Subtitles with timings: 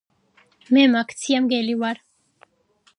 [0.77, 2.05] მე მაქცია მგელი ვარ.